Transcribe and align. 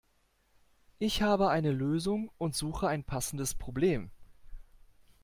Ich 0.97 1.21
habe 1.21 1.51
eine 1.51 1.69
Lösung 1.71 2.31
und 2.39 2.55
suche 2.55 2.87
ein 2.87 3.03
passendes 3.03 3.53
Problem. 3.53 4.09